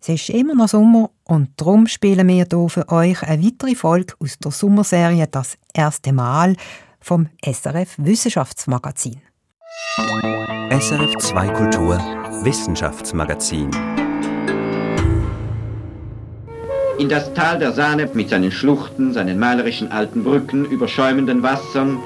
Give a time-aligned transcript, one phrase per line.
[0.00, 4.14] Es ist immer noch Sommer und darum spielen wir hier für euch eine weitere Folge
[4.20, 6.54] aus der Sommerserie Das erste Mal
[7.00, 9.20] vom SRF Wissenschaftsmagazin.
[10.70, 11.98] SRF 2 Kultur
[12.44, 13.70] Wissenschaftsmagazin.
[16.98, 21.98] In das Tal der Sahne mit seinen Schluchten, seinen malerischen alten Brücken, überschäumenden Wassern,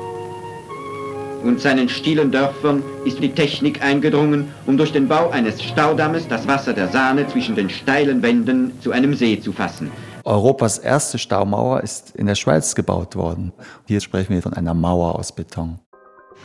[1.43, 6.47] und seinen stilen Dörfern ist die Technik eingedrungen, um durch den Bau eines Staudammes das
[6.47, 9.91] Wasser der Sahne zwischen den steilen Wänden zu einem See zu fassen.
[10.25, 13.53] Europas erste Staumauer ist in der Schweiz gebaut worden.
[13.87, 15.79] Hier sprechen wir von einer Mauer aus Beton.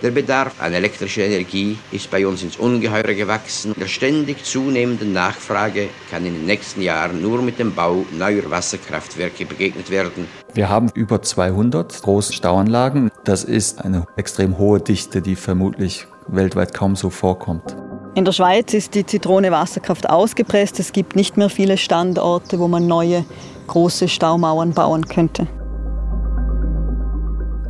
[0.03, 3.73] Der Bedarf an elektrischer Energie ist bei uns ins Ungeheure gewachsen.
[3.79, 9.47] Der ständig zunehmenden Nachfrage kann in den nächsten Jahren nur mit dem Bau neuer Wasserkraftwerke
[9.47, 10.27] begegnet werden.
[10.53, 13.09] Wir haben über 200 große Stauanlagen.
[13.23, 17.75] Das ist eine extrem hohe Dichte, die vermutlich weltweit kaum so vorkommt.
[18.13, 20.79] In der Schweiz ist die Zitrone-Wasserkraft ausgepresst.
[20.79, 23.25] Es gibt nicht mehr viele Standorte, wo man neue
[23.65, 25.47] große Staumauern bauen könnte.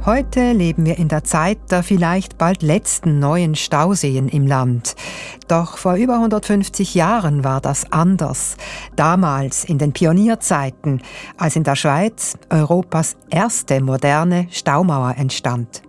[0.07, 4.95] Heute leben wir in der Zeit der vielleicht bald letzten neuen Stauseen im Land.
[5.49, 8.55] Doch vor über 150 Jahren war das anders.
[8.95, 11.01] Damals in den Pionierzeiten,
[11.35, 15.81] als in der Schweiz Europas erste moderne Staumauer entstand.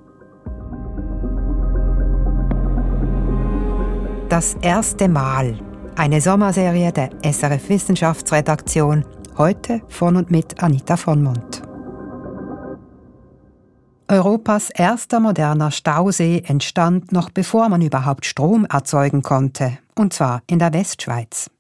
[4.29, 5.61] Das erste Mal.
[5.95, 9.05] Eine Sommerserie der SRF Wissenschaftsredaktion.
[9.37, 11.68] Heute von und mit Anita von Mont.
[14.11, 20.59] Europas erster moderner Stausee entstand noch bevor man überhaupt Strom erzeugen konnte, und zwar in
[20.59, 21.51] der Westschweiz.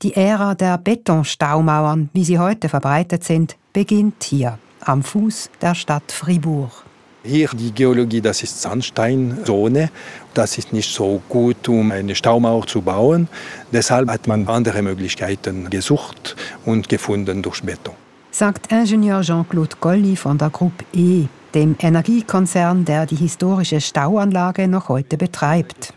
[0.00, 6.10] Die Ära der Betonstaumauern, wie sie heute verbreitet sind, beginnt hier, am Fuß der Stadt
[6.10, 6.82] Fribourg.
[7.24, 9.90] Hier die Geologie, das ist Sandsteinzone.
[10.32, 13.28] Das ist nicht so gut, um eine Staumauer zu bauen.
[13.70, 17.94] Deshalb hat man andere Möglichkeiten gesucht und gefunden durch Beton.
[18.30, 24.88] Sagt Ingenieur Jean-Claude Golli von der Gruppe E dem Energiekonzern, der die historische Stauanlage noch
[24.88, 25.92] heute betreibt.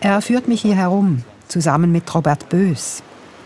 [0.00, 3.02] Er führt mich hier herum, zusammen mit Robert Bös.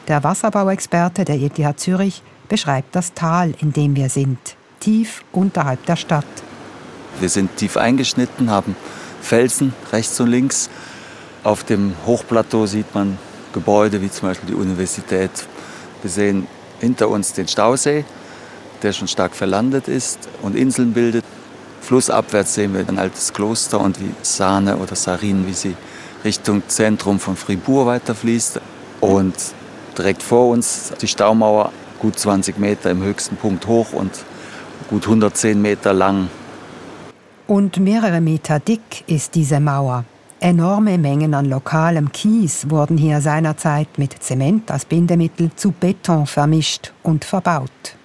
[0.09, 4.39] Der Wasserbauexperte der ETH Zürich beschreibt das Tal, in dem wir sind,
[4.81, 6.27] tief unterhalb der Stadt.
[7.21, 8.75] Wir sind tief eingeschnitten, haben
[9.21, 10.69] Felsen rechts und links.
[11.45, 13.19] Auf dem Hochplateau sieht man
[13.53, 15.31] Gebäude wie zum Beispiel die Universität.
[16.03, 16.47] Wir sehen
[16.81, 18.05] hinter uns den Stausee
[18.83, 21.25] der schon stark verlandet ist und Inseln bildet.
[21.81, 25.75] Flussabwärts sehen wir ein altes Kloster und die Sahne oder Sarin, wie sie
[26.25, 28.61] Richtung Zentrum von Fribourg weiterfließt.
[29.01, 29.35] Und
[29.99, 34.11] direkt vor uns die Staumauer, gut 20 Meter im höchsten Punkt hoch und
[34.89, 36.29] gut 110 Meter lang.
[37.47, 40.05] Und mehrere Meter dick ist diese Mauer.
[40.41, 46.93] Enorme Mengen an lokalem Kies wurden hier seinerzeit mit Zement als Bindemittel zu Beton vermischt
[47.03, 47.97] und verbaut.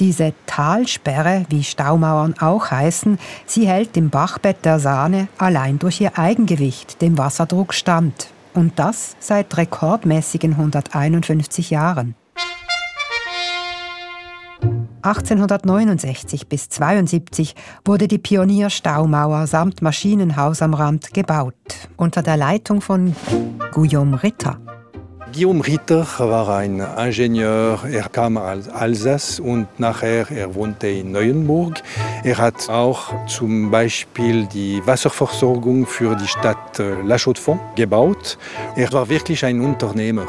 [0.00, 6.18] Diese Talsperre, wie Staumauern auch heißen, sie hält im Bachbett der Sahne allein durch ihr
[6.18, 8.28] Eigengewicht dem Wasserdruck stand.
[8.54, 12.14] Und das seit rekordmäßigen 151 Jahren.
[15.02, 21.54] 1869 bis 72 wurde die Pionierstaumauer samt Maschinenhaus am Rand gebaut,
[21.96, 23.14] unter der Leitung von
[23.72, 24.58] Guillaume Ritter.
[25.34, 27.80] Guillaume Ritter war ein Ingenieur.
[27.90, 31.82] Er kam aus Alsace und nachher er wohnte in Neuenburg.
[32.22, 38.38] Er hat auch zum Beispiel die Wasserversorgung für die Stadt äh, La Chaux-de-Fonds gebaut.
[38.76, 40.28] Er war wirklich ein Unternehmer.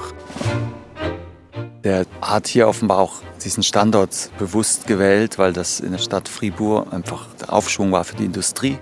[1.84, 6.92] Der hat hier offenbar auch diesen Standort bewusst gewählt, weil das in der Stadt Fribourg
[6.92, 8.80] einfach der Aufschwung war für die Industrie.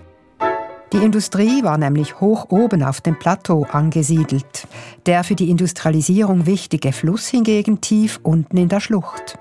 [0.94, 4.68] Die Industrie war nämlich hoch oben auf dem Plateau angesiedelt,
[5.08, 9.40] der für die Industrialisierung wichtige Fluss hingegen tief unten in der Schlucht.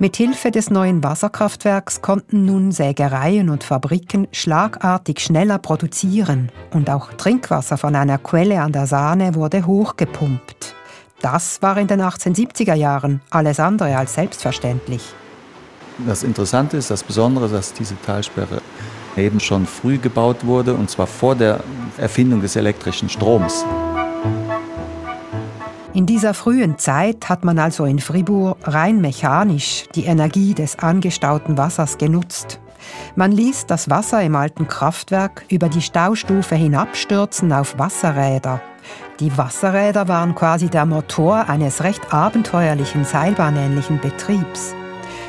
[0.00, 7.12] Mit Hilfe des neuen Wasserkraftwerks konnten nun Sägereien und Fabriken schlagartig schneller produzieren und auch
[7.12, 10.74] Trinkwasser von einer Quelle an der Sahne wurde hochgepumpt.
[11.20, 15.14] Das war in den 1870er Jahren alles andere als selbstverständlich.
[16.06, 18.62] Das Interessante ist, das Besondere, dass diese Talsperre
[19.18, 21.60] eben schon früh gebaut wurde, und zwar vor der
[21.96, 23.64] Erfindung des elektrischen Stroms.
[25.94, 31.58] In dieser frühen Zeit hat man also in Fribourg rein mechanisch die Energie des angestauten
[31.58, 32.60] Wassers genutzt.
[33.16, 38.60] Man ließ das Wasser im alten Kraftwerk über die Staustufe hinabstürzen auf Wasserräder.
[39.20, 44.74] Die Wasserräder waren quasi der Motor eines recht abenteuerlichen seilbahnähnlichen Betriebs.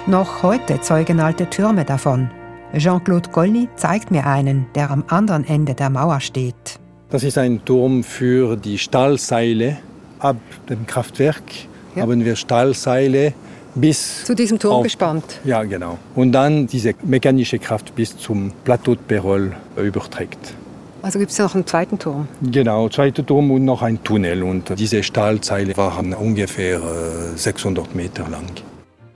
[0.06, 2.30] Noch heute zeugen alte Türme davon.
[2.78, 6.80] Jean-Claude Colli zeigt mir einen, der am anderen Ende der Mauer steht.
[7.10, 9.78] Das ist ein Turm für die Stahlseile,
[10.20, 10.38] ab
[10.70, 11.42] dem Kraftwerk
[11.96, 12.04] ja.
[12.04, 13.34] haben wir Stahlseile
[13.74, 15.40] bis zu diesem Turm auf, gespannt.
[15.44, 15.98] Ja, genau.
[16.16, 20.54] Und dann diese mechanische Kraft bis zum Plateau de Perol überträgt.
[21.02, 22.28] Also gibt es noch einen zweiten Turm?
[22.42, 24.44] Genau, zweiter Turm und noch ein Tunnel.
[24.44, 26.82] Und diese Stahlseile waren ungefähr
[27.36, 28.44] 600 äh, Meter lang.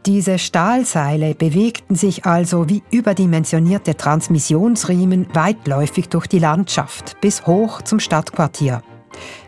[0.06, 8.02] Diese Stahlseile bewegten sich also wie überdimensionierte Transmissionsriemen weitläufig durch die Landschaft bis hoch zum
[8.02, 8.84] Stadtquartier.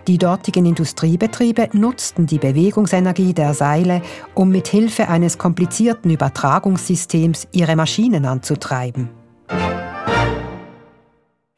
[0.07, 4.01] Die dortigen Industriebetriebe nutzten die Bewegungsenergie der Seile,
[4.33, 9.09] um mit Hilfe eines komplizierten Übertragungssystems ihre Maschinen anzutreiben.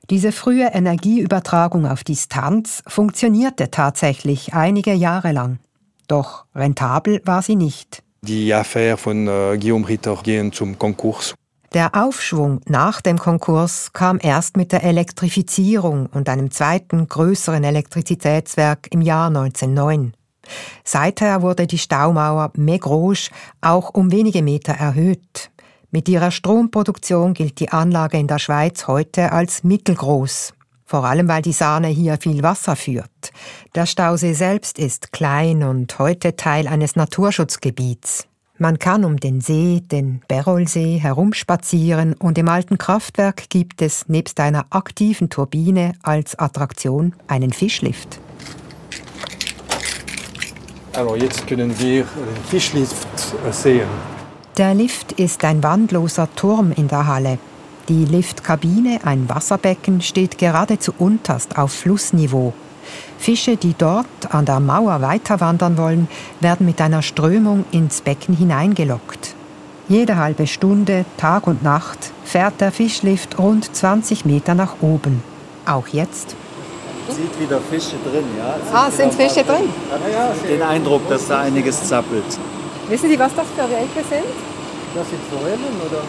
[0.09, 5.59] Diese frühe Energieübertragung auf Distanz funktionierte tatsächlich einige Jahre lang.
[6.07, 8.06] Doch rentabel war sie nicht.
[8.21, 11.35] Die Affäre von äh, Guillaume Ritter gehen zum Konkurs.
[11.73, 18.87] Der Aufschwung nach dem Konkurs kam erst mit der Elektrifizierung und einem zweiten größeren Elektrizitätswerk
[18.91, 20.13] im Jahr 1909.
[20.85, 23.29] Seither wurde die Staumauer Megrouge
[23.59, 25.51] auch um wenige Meter erhöht.
[25.91, 30.53] Mit ihrer Stromproduktion gilt die Anlage in der Schweiz heute als mittelgroß.
[30.89, 33.33] Vor allem, weil die Sahne hier viel Wasser führt.
[33.75, 38.25] Der Stausee selbst ist klein und heute Teil eines Naturschutzgebiets.
[38.57, 44.39] Man kann um den See, den Berolsee, herumspazieren und im alten Kraftwerk gibt es nebst
[44.39, 48.19] einer aktiven Turbine als Attraktion einen Fischlift.
[50.93, 53.07] Also jetzt können wir den Fischlift
[53.51, 53.89] sehen.
[54.55, 57.39] Der Lift ist ein wandloser Turm in der Halle.
[57.89, 62.51] Die Liftkabine, ein Wasserbecken, steht geradezu unterst auf Flussniveau.
[63.17, 66.09] Fische, die dort an der Mauer weiter wandern wollen,
[66.41, 69.35] werden mit einer Strömung ins Becken hineingelockt.
[69.87, 75.23] Jede halbe Stunde, Tag und Nacht, fährt der Fischlift rund 20 Meter nach oben.
[75.65, 76.35] Auch jetzt.
[77.07, 78.57] Man sieht wieder Fische drin, ja.
[78.73, 79.69] ah, sind Fische drin?
[79.89, 82.37] Ja, ja, den Eindruck, dass da einiges zappelt.
[82.89, 84.27] Wissen Sie, was das für welche sind?
[84.93, 86.03] Das sind Forellen, oder?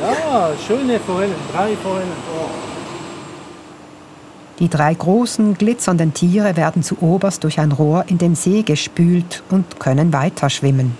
[0.00, 2.08] Ja, schöne Forellen, drei Forellen.
[2.34, 2.48] Oh.
[4.58, 9.42] Die drei großen, glitzernden Tiere werden zu oberst durch ein Rohr in den See gespült
[9.50, 10.96] und können weiter schwimmen.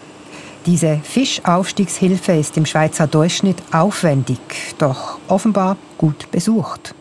[0.66, 4.38] Diese Fischaufstiegshilfe ist im Schweizer Durchschnitt aufwendig,
[4.78, 6.94] doch offenbar gut besucht.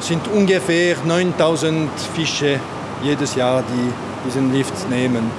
[0.00, 2.58] Es sind ungefähr 9000 Fische
[3.04, 5.30] jedes Jahr, die diesen Lift nehmen.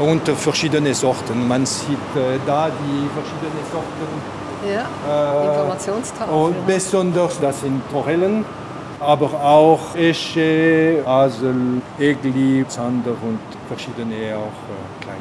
[0.00, 1.46] Und verschiedene Sorten.
[1.46, 6.34] Man sieht äh, da die verschiedenen Sorten ja, äh, Informationstafel.
[6.34, 8.44] Und besonders, das sind Forellen,
[8.98, 15.20] aber auch Esche, Asel, Egli, Zander und verschiedene auch äh, kleine.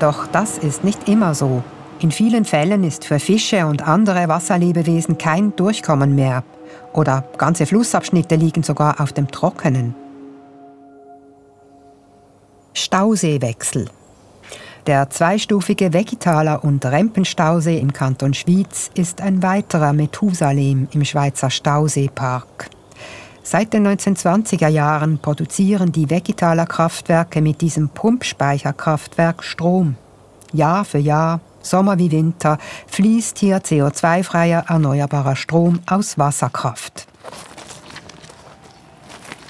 [0.00, 1.62] Doch das ist nicht immer so.
[2.00, 6.42] In vielen Fällen ist für Fische und andere Wasserlebewesen kein Durchkommen mehr.
[6.92, 10.03] Oder ganze Flussabschnitte liegen sogar auf dem Trockenen.
[12.74, 13.88] Stauseewechsel.
[14.86, 22.68] Der zweistufige Vegetaler- und Rempenstausee im Kanton Schwyz ist ein weiterer Methusalem im Schweizer Stauseepark.
[23.42, 29.96] Seit den 1920er Jahren produzieren die Vegetaler Kraftwerke mit diesem Pumpspeicherkraftwerk Strom.
[30.52, 37.06] Jahr für Jahr, Sommer wie Winter, fließt hier CO2-freier erneuerbarer Strom aus Wasserkraft.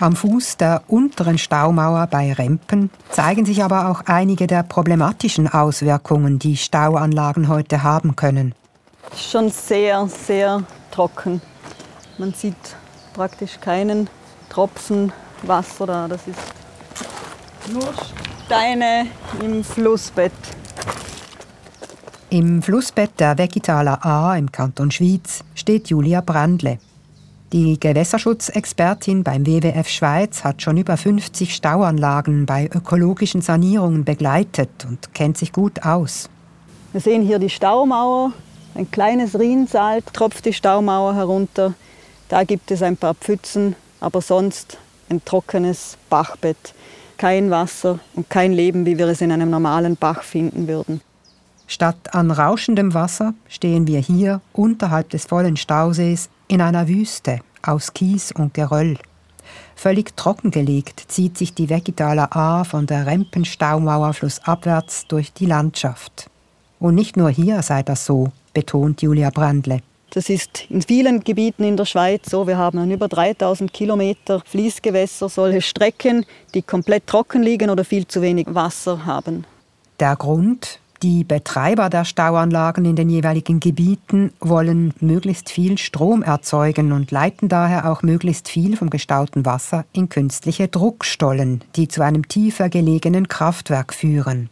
[0.00, 6.39] Am Fuß der unteren Staumauer bei Rempen zeigen sich aber auch einige der problematischen Auswirkungen,
[6.39, 8.55] die Stauanlagen heute haben können.
[9.17, 11.41] Schon sehr, sehr trocken.
[12.19, 12.56] Man sieht
[13.13, 14.10] praktisch keinen
[14.48, 16.08] Tropfen Wasser da.
[16.08, 16.39] Das ist
[17.72, 17.89] nur
[18.46, 19.06] Steine
[19.41, 20.32] im Flussbett.
[22.31, 26.79] Im Flussbett der Vegetaler A im Kanton Schwyz steht Julia Brandle.
[27.55, 35.15] Die Gewässerschutzexpertin beim WWF Schweiz hat schon über 50 Stauanlagen bei ökologischen Sanierungen begleitet und
[35.15, 36.29] kennt sich gut aus.
[36.91, 38.32] Wir sehen hier die Staumauer.
[38.75, 41.75] Ein kleines Riensalp tropft die Staumauer herunter.
[42.29, 46.75] Da gibt es ein paar Pfützen, aber sonst ein trockenes Bachbett.
[47.19, 51.03] Kein Wasser und kein Leben, wie wir es in einem normalen Bach finden würden.
[51.67, 57.94] Statt an rauschendem Wasser stehen wir hier unterhalb des vollen Stausees in einer Wüste aus
[57.94, 58.99] Kies und Geröll.
[59.77, 66.31] Völlig trockengelegt zieht sich die Vegetaler A von der Rempenstaumauer flussabwärts durch die Landschaft.
[66.79, 69.81] Und nicht nur hier sei das so, betont Julia Brandle.
[70.11, 72.47] Das ist in vielen Gebieten in der Schweiz so.
[72.47, 78.23] Wir haben über 3000 Kilometer Fließgewässer, solche Strecken, die komplett trocken liegen oder viel zu
[78.23, 79.44] wenig Wasser haben.
[79.99, 80.79] Der Grund?
[81.05, 87.51] Die Betreiber der Stauanlagen in den jeweiligen Gebieten wollen möglichst viel Strom erzeugen und leiten
[87.51, 93.29] daher auch möglichst viel vom gestauten Wasser in künstliche Druckstollen, die zu einem tiefer gelegenen
[93.29, 94.49] Kraftwerk führen.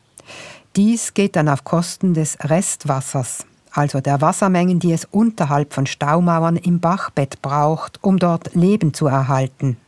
[0.76, 6.56] Dies geht dann auf Kosten des Restwassers, also der Wassermengen, die es unterhalb von Staumauern
[6.56, 9.78] im Bachbett braucht, um dort Leben zu erhalten.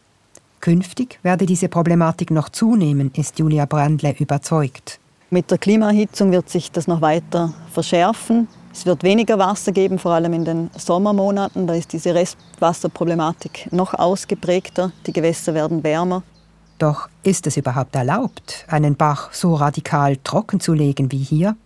[0.61, 4.99] Künftig werde diese Problematik noch zunehmen, ist Julia Brandle überzeugt.
[5.31, 8.49] Mit der Klimaerhitzung wird sich das noch weiter verschärfen.
[8.73, 11.67] Es wird weniger Wasser geben, vor allem in den Sommermonaten.
[11.67, 14.93] Da ist diese Restwasserproblematik noch ausgeprägter.
[15.07, 16.23] Die Gewässer werden wärmer.
[16.79, 21.57] Doch ist es überhaupt erlaubt, einen Bach so radikal trocken zu legen wie hier?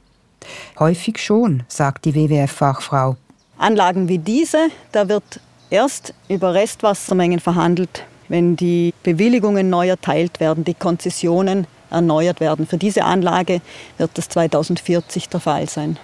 [0.78, 3.16] Häufig schon, sagt die WWF-Fachfrau.
[3.56, 10.64] Anlagen wie diese, da wird erst über Restwassermengen verhandelt, wenn die Bewilligungen neu erteilt werden,
[10.64, 12.66] die Konzessionen erneuert werden.
[12.66, 13.60] Für diese Anlage
[13.96, 15.98] wird das 2040 der Fall sein.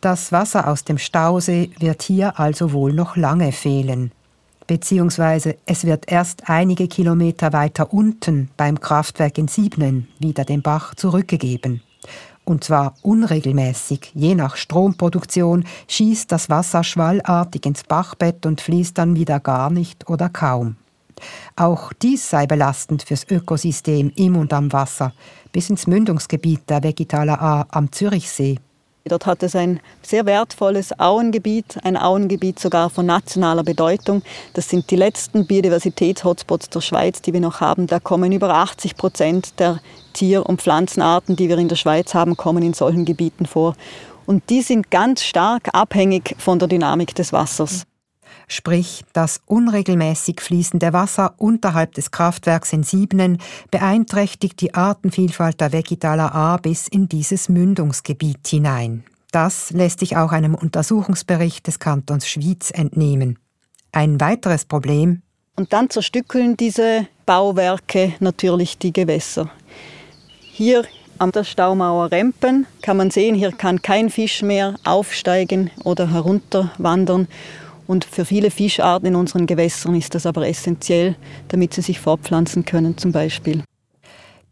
[0.00, 4.12] Das Wasser aus dem Stausee wird hier also wohl noch lange fehlen.
[4.66, 10.94] Beziehungsweise es wird erst einige Kilometer weiter unten beim Kraftwerk in Siebnen wieder den Bach
[10.94, 11.82] zurückgegeben.
[12.44, 19.16] Und zwar unregelmäßig, je nach Stromproduktion schießt das Wasser schwallartig ins Bachbett und fließt dann
[19.16, 20.76] wieder gar nicht oder kaum.
[21.56, 25.12] Auch dies sei belastend fürs Ökosystem im und am Wasser,
[25.52, 28.58] bis ins Mündungsgebiet der Vegetaler A am Zürichsee.
[29.06, 34.22] Dort hat es ein sehr wertvolles Auengebiet, ein Auengebiet sogar von nationaler Bedeutung.
[34.52, 37.86] Das sind die letzten Biodiversitäts-Hotspots der Schweiz, die wir noch haben.
[37.86, 39.80] Da kommen über 80 Prozent der
[40.12, 43.74] Tier- und Pflanzenarten, die wir in der Schweiz haben, kommen in solchen Gebieten vor.
[44.26, 47.86] Und die sind ganz stark abhängig von der Dynamik des Wassers
[48.50, 53.38] sprich das unregelmäßig fließende Wasser unterhalb des Kraftwerks in Siebnen,
[53.70, 59.04] beeinträchtigt die Artenvielfalt der Vegetaler A bis in dieses Mündungsgebiet hinein.
[59.32, 63.38] Das lässt sich auch einem Untersuchungsbericht des Kantons Schwyz entnehmen.
[63.92, 65.22] Ein weiteres Problem.
[65.56, 69.50] Und dann zerstückeln diese Bauwerke natürlich die Gewässer.
[70.40, 70.84] Hier
[71.18, 77.28] an der Staumauer Rempen kann man sehen, hier kann kein Fisch mehr aufsteigen oder herunterwandern.
[77.90, 81.16] Und für viele Fischarten in unseren Gewässern ist das aber essentiell,
[81.48, 83.64] damit sie sich fortpflanzen können zum Beispiel.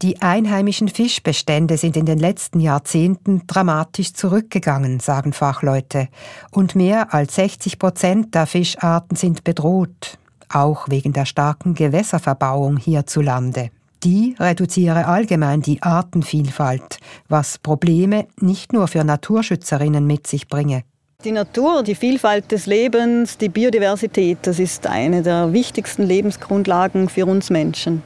[0.01, 6.09] Die einheimischen Fischbestände sind in den letzten Jahrzehnten dramatisch zurückgegangen, sagen Fachleute.
[6.51, 10.17] Und mehr als 60 Prozent der Fischarten sind bedroht,
[10.49, 13.69] auch wegen der starken Gewässerverbauung hierzulande.
[14.03, 20.83] Die reduziere allgemein die Artenvielfalt, was Probleme nicht nur für Naturschützerinnen mit sich bringe.
[21.25, 27.25] Die Natur, die Vielfalt des Lebens, die Biodiversität, das ist eine der wichtigsten Lebensgrundlagen für
[27.25, 28.03] uns Menschen.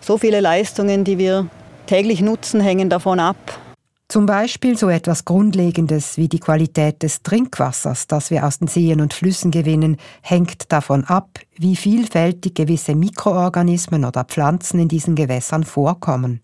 [0.00, 1.46] So viele Leistungen, die wir
[1.84, 3.36] täglich nutzen, hängen davon ab.
[4.08, 9.02] Zum Beispiel so etwas Grundlegendes wie die Qualität des Trinkwassers, das wir aus den Seen
[9.02, 15.64] und Flüssen gewinnen, hängt davon ab, wie vielfältig gewisse Mikroorganismen oder Pflanzen in diesen Gewässern
[15.64, 16.43] vorkommen.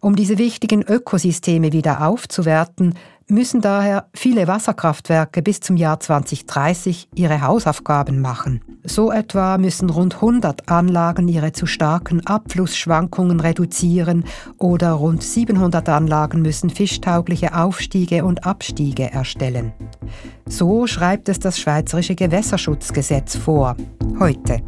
[0.00, 2.94] Um diese wichtigen Ökosysteme wieder aufzuwerten,
[3.28, 8.60] müssen daher viele Wasserkraftwerke bis zum Jahr 2030 ihre Hausaufgaben machen.
[8.84, 14.24] So etwa müssen rund 100 Anlagen ihre zu starken Abflussschwankungen reduzieren
[14.58, 19.72] oder rund 700 Anlagen müssen fischtaugliche Aufstiege und Abstiege erstellen.
[20.46, 23.76] So schreibt es das Schweizerische Gewässerschutzgesetz vor,
[24.20, 24.60] heute.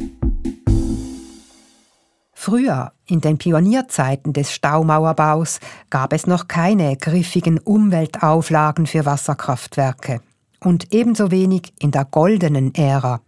[2.47, 10.21] Früher, in den Pionierzeiten des Staumauerbaus, gab es noch keine griffigen Umweltauflagen für Wasserkraftwerke.
[10.61, 13.19] Und ebenso wenig in der goldenen Ära.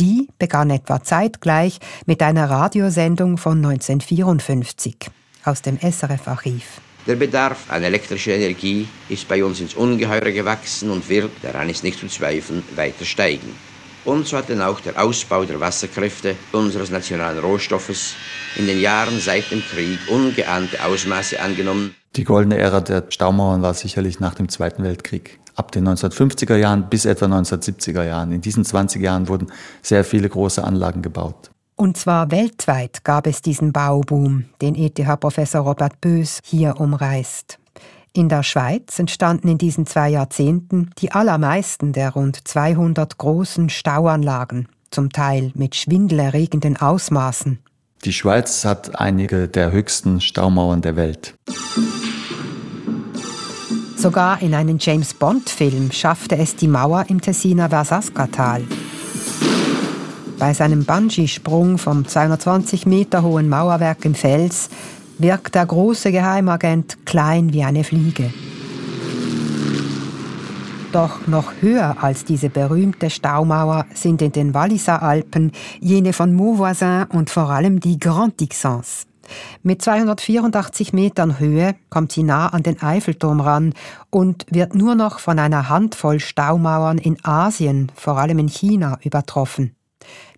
[0.00, 5.10] Die begann etwa zeitgleich mit einer Radiosendung von 1954
[5.44, 6.80] aus dem SRF-Archiv.
[7.06, 11.84] Der Bedarf an elektrischer Energie ist bei uns ins Ungeheure gewachsen und wird, daran ist
[11.84, 13.54] nicht zu zweifeln, weiter steigen.
[14.06, 18.14] Und so hat dann auch der Ausbau der Wasserkräfte unseres nationalen Rohstoffes
[18.54, 21.94] in den Jahren seit dem Krieg ungeahnte Ausmaße angenommen.
[22.14, 25.40] Die goldene Ära der Staumauern war sicherlich nach dem Zweiten Weltkrieg.
[25.56, 28.30] Ab den 1950er Jahren bis etwa 1970er Jahren.
[28.30, 29.48] In diesen 20 Jahren wurden
[29.82, 31.50] sehr viele große Anlagen gebaut.
[31.74, 37.58] Und zwar weltweit gab es diesen Bauboom, den ETH-Professor Robert Bös hier umreißt.
[38.16, 44.68] In der Schweiz entstanden in diesen zwei Jahrzehnten die allermeisten der rund 200 großen Stauanlagen,
[44.90, 47.58] zum Teil mit schwindelerregenden Ausmaßen.
[48.06, 51.34] Die Schweiz hat einige der höchsten Staumauern der Welt.
[53.98, 58.62] Sogar in einen James Bond-Film schaffte es die Mauer im Tessiner Versaska-Tal.
[60.38, 64.70] Bei seinem Bungee-Sprung vom 220 Meter hohen Mauerwerk im Fels
[65.18, 68.32] wirkt der große Geheimagent klein wie eine Fliege.
[70.92, 77.04] Doch noch höher als diese berühmte Staumauer sind in den Walliser Alpen jene von Mauvoisin
[77.12, 79.06] und vor allem die Grand Dixence.
[79.62, 83.74] Mit 284 Metern Höhe kommt sie nah an den Eiffelturm ran
[84.10, 89.74] und wird nur noch von einer Handvoll Staumauern in Asien, vor allem in China, übertroffen.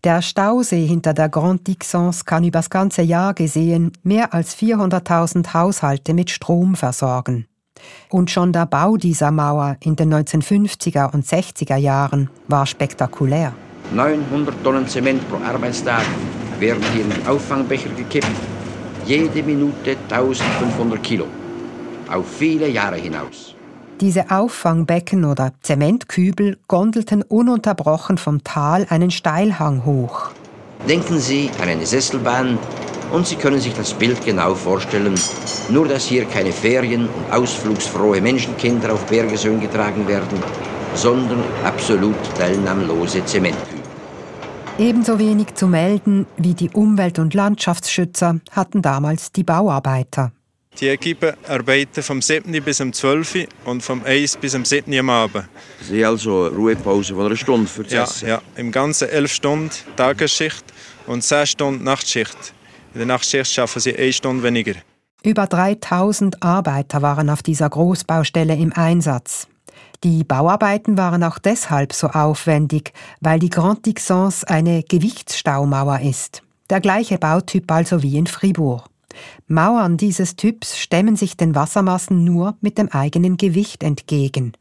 [0.05, 6.15] Der Stausee hinter der Grand Dixence kann übers ganze Jahr gesehen mehr als 400.000 Haushalte
[6.15, 7.47] mit Strom versorgen.
[8.09, 13.55] Und schon der Bau dieser Mauer in den 1950er und 60er Jahren war spektakulär.
[13.93, 16.05] 900 Tonnen Zement pro Arbeitstag
[16.59, 18.27] werden hier in den Auffangbecher gekippt
[19.09, 21.27] jede Minute 1500 Kilo.
[22.11, 23.55] Auf viele Jahre hinaus.
[24.01, 30.31] Diese Auffangbecken oder Zementkübel gondelten ununterbrochen vom Tal einen Steilhang hoch.
[30.89, 32.59] Denken Sie an eine Sesselbahn
[33.11, 35.15] und Sie können sich das Bild genau vorstellen,
[35.69, 40.39] nur dass hier keine Ferien- und ausflugsfrohe Menschenkinder auf Bergesöhn getragen werden,
[40.95, 43.83] sondern absolut teilnahmlose Zementkübel.
[44.79, 50.31] Ebenso wenig zu melden wie die Umwelt- und Landschaftsschützer hatten damals die Bauarbeiter.
[50.81, 52.53] Die Equipe arbeiten vom 7.
[52.63, 53.49] bis zum 12.
[53.65, 54.97] und vom 1 bis zum 7.
[54.97, 55.49] am Abend.
[55.83, 58.29] Sie haben also eine Ruhepause von einer Stunde für das ja, Essen?
[58.29, 60.65] Ja, im Ganzen 11 Stunden Tagesschicht
[61.09, 62.55] und 6 Stunden Nachtschicht.
[62.95, 64.75] In der Nachtschicht schaffen sie eine Stunde weniger.
[65.25, 69.49] Über 3000 Arbeiter waren auf dieser Großbaustelle im Einsatz.
[70.05, 76.43] Die Bauarbeiten waren auch deshalb so aufwendig, weil die Grand Dixence eine Gewichtsstaumauer ist.
[76.71, 78.85] Der gleiche Bautyp also wie in Fribourg.
[79.47, 84.53] Mauern dieses Typs stemmen sich den Wassermassen nur mit dem eigenen Gewicht entgegen.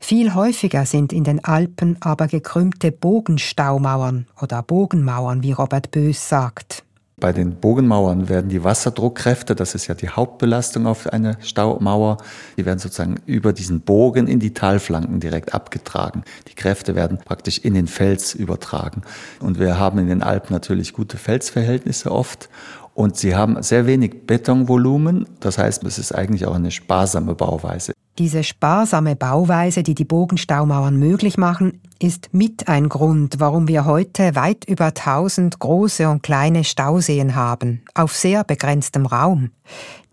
[0.00, 6.84] Viel häufiger sind in den Alpen aber gekrümmte Bogenstaumauern oder Bogenmauern, wie Robert Bös sagt.
[7.22, 12.16] Bei den Bogenmauern werden die Wasserdruckkräfte, das ist ja die Hauptbelastung auf eine Staumauer,
[12.56, 16.24] die werden sozusagen über diesen Bogen in die Talflanken direkt abgetragen.
[16.48, 19.02] Die Kräfte werden praktisch in den Fels übertragen.
[19.38, 22.48] Und wir haben in den Alpen natürlich gute Felsverhältnisse oft.
[22.94, 25.26] Und sie haben sehr wenig Betonvolumen.
[25.40, 27.92] Das heißt, es ist eigentlich auch eine sparsame Bauweise.
[28.18, 34.34] Diese sparsame Bauweise, die die Bogenstaumauern möglich machen, ist mit ein Grund, warum wir heute
[34.34, 39.50] weit über 1000 große und kleine Stauseen haben, auf sehr begrenztem Raum.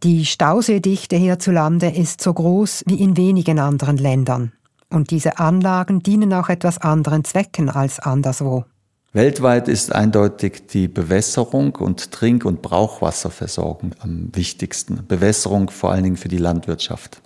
[0.03, 4.53] Die Stauseedichte hierzulande ist so groß wie in wenigen anderen Ländern.
[4.89, 8.63] Und diese Anlagen dienen auch etwas anderen Zwecken als anderswo.
[9.11, 14.99] Weltweit ist eindeutig die Bewässerung und Trink- und Brauchwasserversorgung am wichtigsten.
[15.07, 17.19] Bewässerung vor allen Dingen für die Landwirtschaft.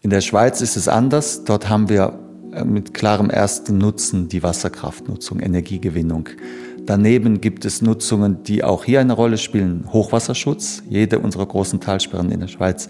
[0.00, 1.42] In der Schweiz ist es anders.
[1.42, 2.16] Dort haben wir
[2.52, 6.28] äh, mit klarem ersten Nutzen die Wasserkraftnutzung, Energiegewinnung.
[6.86, 9.92] Daneben gibt es Nutzungen, die auch hier eine Rolle spielen.
[9.92, 10.84] Hochwasserschutz.
[10.88, 12.88] Jede unserer großen Talsperren in der Schweiz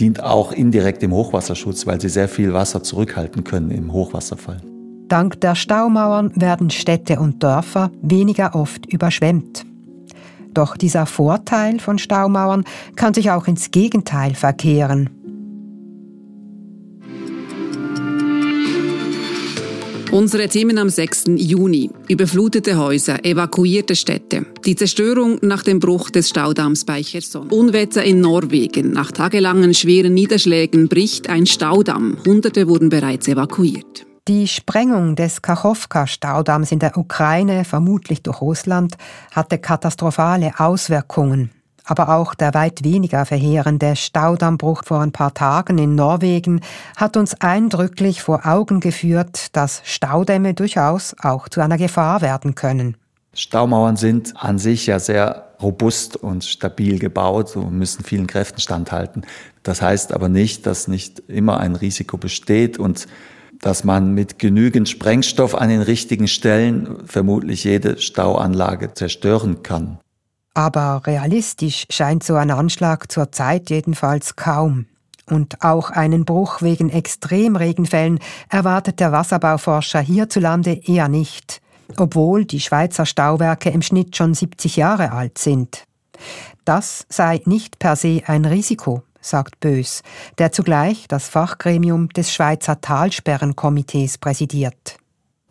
[0.00, 4.71] dient auch indirekt dem Hochwasserschutz, weil sie sehr viel Wasser zurückhalten können im Hochwasserfall.
[5.12, 9.66] Dank der Staumauern werden Städte und Dörfer weniger oft überschwemmt.
[10.54, 12.64] Doch dieser Vorteil von Staumauern
[12.96, 15.10] kann sich auch ins Gegenteil verkehren.
[20.10, 21.24] Unsere Themen am 6.
[21.36, 21.90] Juni.
[22.08, 24.46] Überflutete Häuser, evakuierte Städte.
[24.64, 27.50] Die Zerstörung nach dem Bruch des Staudamms bei Cherson.
[27.50, 28.92] Unwetter in Norwegen.
[28.92, 32.16] Nach tagelangen schweren Niederschlägen bricht ein Staudamm.
[32.24, 34.06] Hunderte wurden bereits evakuiert.
[34.28, 38.96] Die Sprengung des Kachowka-Staudamms in der Ukraine, vermutlich durch Russland,
[39.32, 41.50] hatte katastrophale Auswirkungen
[41.84, 46.60] aber auch der weit weniger verheerende Staudammbruch vor ein paar Tagen in Norwegen
[46.96, 52.96] hat uns eindrücklich vor Augen geführt, dass Staudämme durchaus auch zu einer Gefahr werden können.
[53.34, 59.22] Staumauern sind an sich ja sehr robust und stabil gebaut und müssen vielen Kräften standhalten.
[59.62, 63.06] Das heißt aber nicht, dass nicht immer ein Risiko besteht und
[63.62, 69.98] dass man mit genügend Sprengstoff an den richtigen Stellen vermutlich jede Stauanlage zerstören kann.
[70.52, 74.86] Aber realistisch scheint so ein Anschlag zur Zeit jedenfalls kaum.
[75.30, 78.18] Und auch einen Bruch wegen Extremregenfällen
[78.50, 81.62] erwartet der Wasserbauforscher hierzulande eher nicht,
[81.96, 85.84] obwohl die Schweizer Stauwerke im Schnitt schon 70 Jahre alt sind.
[86.64, 90.02] Das sei nicht per se ein Risiko, sagt Bös,
[90.36, 94.98] der zugleich das Fachgremium des Schweizer Talsperrenkomitees präsidiert.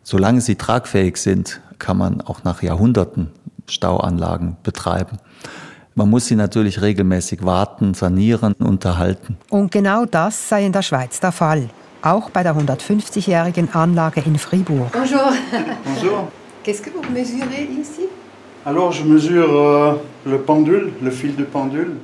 [0.04, 3.32] Solange sie tragfähig sind, kann man auch nach Jahrhunderten
[3.66, 5.18] Stauanlagen betreiben.
[5.94, 9.36] Man muss sie natürlich regelmäßig warten, sanieren, unterhalten.
[9.50, 11.68] Und genau das sei in der Schweiz der Fall.
[12.02, 14.90] Auch bei der 150-jährigen Anlage in Fribourg.
[14.92, 15.32] Bonjour.
[15.84, 16.28] Bonjour.
[16.64, 18.08] Qu'est-ce que vous mesurez ici
[18.64, 21.96] Alors, je mesure euh, le pendule, le fil de pendule.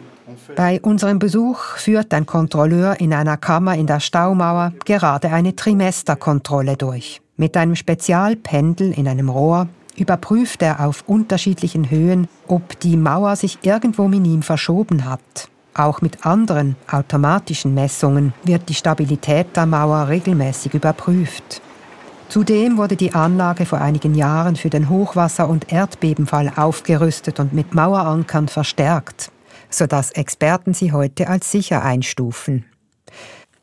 [0.57, 6.77] Bei unserem Besuch führt ein Kontrolleur in einer Kammer in der Staumauer gerade eine Trimesterkontrolle
[6.77, 7.21] durch.
[7.37, 13.59] Mit einem Spezialpendel in einem Rohr überprüft er auf unterschiedlichen Höhen, ob die Mauer sich
[13.63, 15.49] irgendwo minim verschoben hat.
[15.75, 21.63] Auch mit anderen automatischen Messungen wird die Stabilität der Mauer regelmäßig überprüft.
[22.29, 27.75] Zudem wurde die Anlage vor einigen Jahren für den Hochwasser- und Erdbebenfall aufgerüstet und mit
[27.75, 29.31] Mauerankern verstärkt,
[29.71, 32.65] sodass Experten sie heute als sicher einstufen.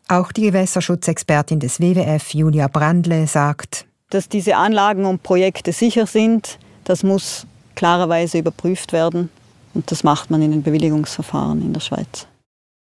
[0.07, 6.59] Auch die Gewässerschutzexpertin des WWF, Julia Brandle, sagt, dass diese Anlagen und Projekte sicher sind,
[6.83, 9.29] das muss klarerweise überprüft werden.
[9.73, 12.27] Und das macht man in den Bewilligungsverfahren in der Schweiz.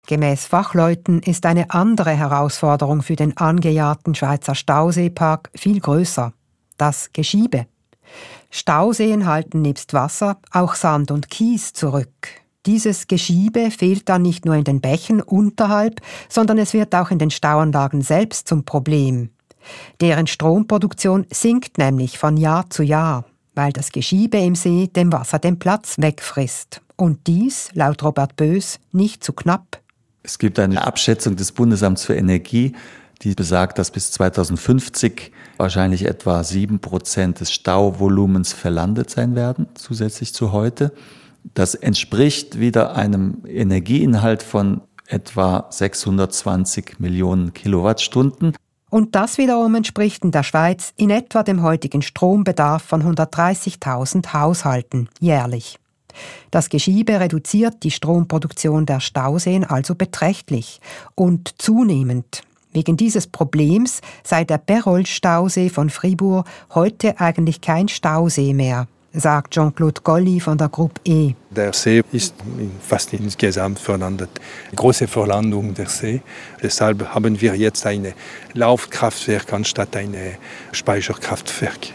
[0.06, 6.34] Gemäß Fachleuten ist eine andere Herausforderung für den angejahrten Schweizer Stauseepark viel größer.
[6.78, 7.68] Das Geschiebe.
[8.52, 12.42] Stauseen halten nebst Wasser auch Sand und Kies zurück.
[12.65, 15.99] Dieses Geschiebe fehlt dann nicht nur in den Bächen unterhalb,
[16.30, 19.30] sondern es wird auch in den Stauanlagen selbst zum Problem.
[19.99, 25.39] Deren Stromproduktion sinkt nämlich von Jahr zu Jahr, weil das Geschiebe im See dem Wasser
[25.39, 26.82] den Platz wegfrisst.
[26.95, 29.82] Und dies, laut Robert Bös, nicht zu knapp.
[30.21, 32.73] Es gibt eine Abschätzung des Bundesamts für Energie,
[33.23, 40.34] die besagt, dass bis 2050 wahrscheinlich etwa sieben Prozent des Stauvolumens verlandet sein werden, zusätzlich
[40.34, 40.93] zu heute.
[41.53, 48.56] Das entspricht wieder einem Energieinhalt von etwa 620 Millionen Kilowattstunden.
[48.89, 55.10] Und das wiederum entspricht in der Schweiz in etwa dem heutigen Strombedarf von 130.000 Haushalten
[55.19, 55.79] jährlich.
[56.51, 60.79] Das Geschiebe reduziert die Stromproduktion der Stauseen also beträchtlich
[61.15, 62.43] und zunehmend.
[62.71, 70.02] Wegen dieses Problems sei der Perol-Stausee von Fribourg heute eigentlich kein Stausee mehr, sagt Jean-Claude
[70.02, 71.34] Golli von der Gruppe E.
[71.52, 72.36] Der See ist
[72.82, 74.30] fast insgesamt verlandet.
[74.76, 76.21] Große Verlandung der See.
[76.62, 78.13] Deshalb haben wir jetzt ein
[78.54, 80.15] Laufkraftwerk anstatt ein
[80.71, 81.93] Speicherkraftwerk.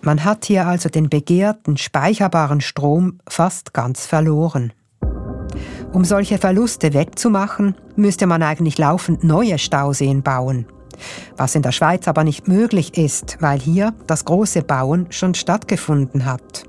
[0.00, 4.72] Man hat hier also den begehrten, speicherbaren Strom fast ganz verloren.
[5.92, 10.66] Um solche Verluste wettzumachen, müsste man eigentlich laufend neue Stauseen bauen.
[11.36, 16.24] Was in der Schweiz aber nicht möglich ist, weil hier das große Bauen schon stattgefunden
[16.24, 16.64] hat.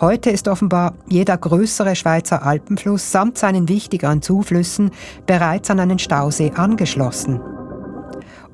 [0.00, 4.92] Heute ist offenbar jeder größere Schweizer Alpenfluss samt seinen wichtigeren Zuflüssen
[5.26, 7.40] bereits an einen Stausee angeschlossen.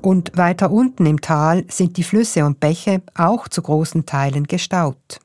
[0.01, 5.19] Und weiter unten im Tal sind die Flüsse und Bäche auch zu großen Teilen gestaut.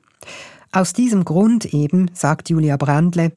[0.71, 3.31] Aus diesem Grund eben, sagt Julia Brandle,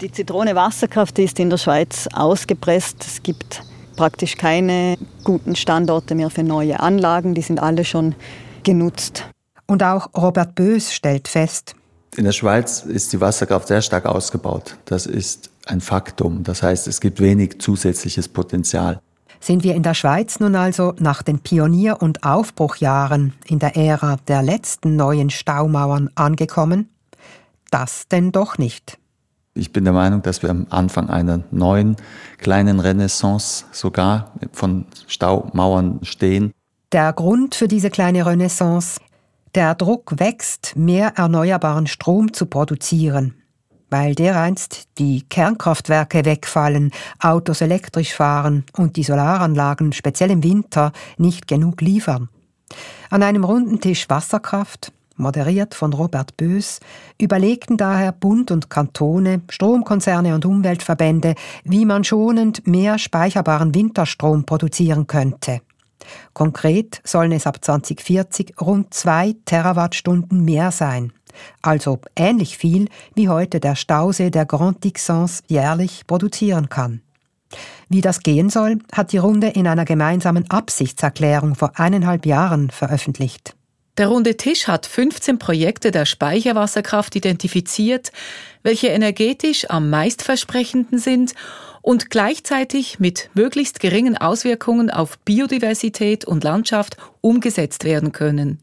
[0.00, 3.04] die Zitrone-Wasserkraft ist in der Schweiz ausgepresst.
[3.06, 3.62] Es gibt
[3.96, 8.14] praktisch keine guten Standorte mehr für neue Anlagen, die sind alle schon
[8.62, 9.24] genutzt.
[9.66, 11.74] Und auch Robert Bös stellt fest,
[12.14, 14.76] in der Schweiz ist die Wasserkraft sehr stark ausgebaut.
[14.84, 16.42] Das ist ein Faktum.
[16.42, 19.00] Das heißt, es gibt wenig zusätzliches Potenzial.
[19.40, 24.18] Sind wir in der Schweiz nun also nach den Pionier- und Aufbruchjahren in der Ära
[24.28, 26.90] der letzten neuen Staumauern angekommen?
[27.70, 28.98] Das denn doch nicht.
[29.54, 31.96] Ich bin der Meinung, dass wir am Anfang einer neuen
[32.38, 36.52] kleinen Renaissance sogar von Staumauern stehen.
[36.92, 38.98] Der Grund für diese kleine Renaissance?
[39.54, 43.34] Der Druck wächst, mehr erneuerbaren Strom zu produzieren
[43.92, 51.46] weil dereinst die Kernkraftwerke wegfallen, Autos elektrisch fahren und die Solaranlagen speziell im Winter nicht
[51.46, 52.30] genug liefern.
[53.10, 56.80] An einem runden Tisch Wasserkraft, moderiert von Robert Bös,
[57.18, 65.06] überlegten daher Bund und Kantone, Stromkonzerne und Umweltverbände, wie man schonend mehr speicherbaren Winterstrom produzieren
[65.06, 65.60] könnte.
[66.32, 71.12] Konkret sollen es ab 2040 rund zwei Terawattstunden mehr sein
[71.60, 77.02] also ähnlich viel wie heute der Stausee der Grand Dixence jährlich produzieren kann.
[77.88, 83.54] Wie das gehen soll, hat die Runde in einer gemeinsamen Absichtserklärung vor eineinhalb Jahren veröffentlicht.
[83.98, 88.10] Der runde Tisch hat 15 Projekte der Speicherwasserkraft identifiziert,
[88.62, 91.34] welche energetisch am meistversprechenden sind
[91.82, 98.60] und gleichzeitig mit möglichst geringen Auswirkungen auf Biodiversität und Landschaft umgesetzt werden können.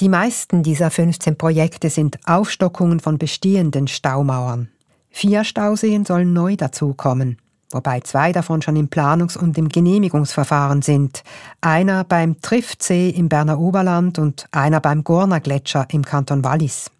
[0.00, 4.68] Die meisten dieser 15 Projekte sind Aufstockungen von bestehenden Staumauern.
[5.10, 7.36] Vier Stauseen sollen neu dazukommen,
[7.72, 11.22] wobei zwei davon schon im Planungs- und im Genehmigungsverfahren sind.
[11.60, 16.90] Einer beim Triftsee im Berner Oberland und einer beim Gorner Gletscher im Kanton Wallis.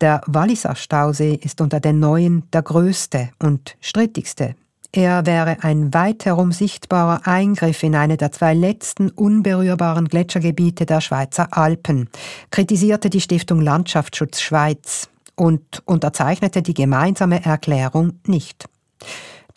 [0.00, 4.54] Der Walliser Stausee ist unter den neuen der größte und strittigste
[4.92, 11.02] er wäre ein weit herum sichtbarer Eingriff in eine der zwei letzten unberührbaren Gletschergebiete der
[11.02, 12.08] Schweizer Alpen,
[12.50, 18.66] kritisierte die Stiftung Landschaftsschutz Schweiz und unterzeichnete die gemeinsame Erklärung nicht.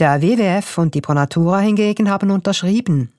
[0.01, 3.11] Der WWF und die Pronatura hingegen haben unterschrieben.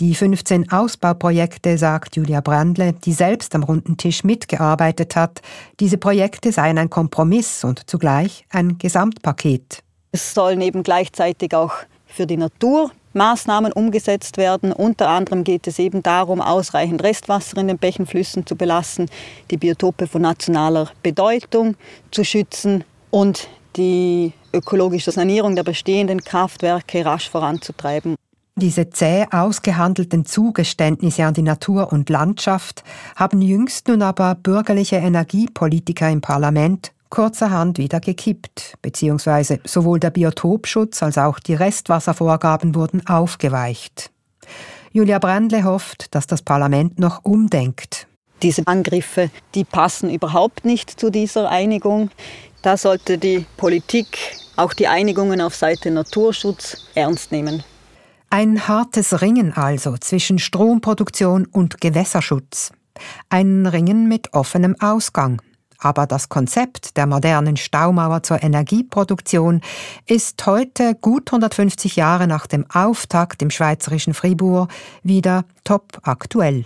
[0.00, 5.42] Die 15 Ausbauprojekte, sagt Julia Brandle, die selbst am runden Tisch mitgearbeitet hat,
[5.78, 9.84] diese Projekte seien ein Kompromiss und zugleich ein Gesamtpaket.
[10.10, 11.74] Es sollen eben gleichzeitig auch
[12.08, 14.72] für die Natur Maßnahmen umgesetzt werden.
[14.72, 19.08] Unter anderem geht es eben darum, ausreichend Restwasser in den Bächen, Flüssen zu belassen,
[19.52, 21.76] die Biotope von nationaler Bedeutung
[22.10, 28.16] zu schützen und die ökologische Sanierung der bestehenden Kraftwerke rasch voranzutreiben.
[28.56, 32.82] Diese zäh ausgehandelten Zugeständnisse an die Natur und Landschaft
[33.14, 41.02] haben jüngst nun aber bürgerliche Energiepolitiker im Parlament kurzerhand wieder gekippt, beziehungsweise sowohl der Biotopschutz
[41.02, 44.10] als auch die Restwasservorgaben wurden aufgeweicht.
[44.92, 48.06] Julia Brandle hofft, dass das Parlament noch umdenkt.
[48.42, 52.10] Diese Angriffe, die passen überhaupt nicht zu dieser Einigung.
[52.62, 54.18] Da sollte die Politik
[54.56, 57.62] auch die Einigungen auf Seite Naturschutz ernst nehmen.
[58.30, 62.72] Ein hartes Ringen also zwischen Stromproduktion und Gewässerschutz.
[63.30, 65.40] Ein Ringen mit offenem Ausgang.
[65.78, 69.60] Aber das Konzept der modernen Staumauer zur Energieproduktion
[70.06, 74.68] ist heute, gut 150 Jahre nach dem Auftakt im schweizerischen Fribourg,
[75.04, 76.64] wieder top aktuell.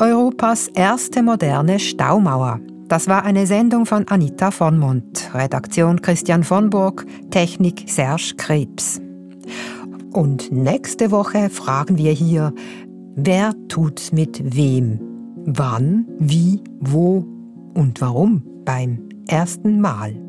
[0.00, 2.60] Europas erste moderne Staumauer.
[2.86, 9.00] Das war eine Sendung von Anita von Mont, Redaktion Christian von Burg, Technik Serge Krebs.
[10.12, 12.54] Und nächste Woche fragen wir hier,
[13.16, 15.00] wer tut's mit wem?
[15.44, 17.26] Wann, wie, wo
[17.74, 20.27] und warum beim ersten Mal?